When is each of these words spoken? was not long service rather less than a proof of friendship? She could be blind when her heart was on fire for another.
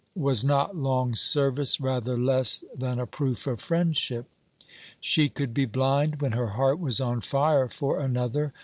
was 0.15 0.43
not 0.43 0.75
long 0.75 1.13
service 1.13 1.79
rather 1.79 2.17
less 2.17 2.63
than 2.75 2.97
a 2.99 3.05
proof 3.05 3.45
of 3.45 3.61
friendship? 3.61 4.25
She 4.99 5.29
could 5.29 5.53
be 5.53 5.65
blind 5.65 6.23
when 6.23 6.31
her 6.31 6.47
heart 6.57 6.79
was 6.79 6.99
on 6.99 7.21
fire 7.21 7.67
for 7.69 7.99
another. 7.99 8.51